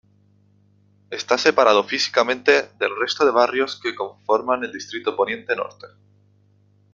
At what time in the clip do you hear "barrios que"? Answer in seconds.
3.29-3.93